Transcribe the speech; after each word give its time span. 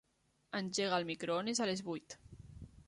Engega 0.59 0.97
el 1.01 1.05
microones 1.11 1.63
a 1.65 1.69
les 1.73 1.83
vuit. 1.91 2.21